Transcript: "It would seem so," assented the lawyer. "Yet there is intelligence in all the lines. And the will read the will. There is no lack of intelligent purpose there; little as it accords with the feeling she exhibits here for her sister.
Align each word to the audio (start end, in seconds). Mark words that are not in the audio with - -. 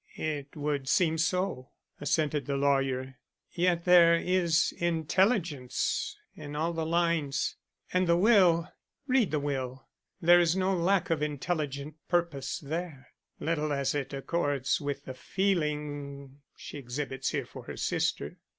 "It 0.17 0.55
would 0.55 0.89
seem 0.89 1.19
so," 1.19 1.69
assented 1.99 2.47
the 2.47 2.57
lawyer. 2.57 3.19
"Yet 3.51 3.85
there 3.85 4.15
is 4.15 4.73
intelligence 4.79 6.17
in 6.33 6.55
all 6.55 6.73
the 6.73 6.87
lines. 6.87 7.55
And 7.93 8.07
the 8.07 8.17
will 8.17 8.67
read 9.05 9.29
the 9.29 9.39
will. 9.39 9.85
There 10.19 10.39
is 10.39 10.55
no 10.55 10.73
lack 10.73 11.11
of 11.11 11.21
intelligent 11.21 11.97
purpose 12.09 12.57
there; 12.57 13.09
little 13.39 13.71
as 13.71 13.93
it 13.93 14.11
accords 14.11 14.81
with 14.81 15.05
the 15.05 15.13
feeling 15.13 16.41
she 16.57 16.79
exhibits 16.79 17.29
here 17.29 17.45
for 17.45 17.65
her 17.65 17.77
sister. 17.77 18.39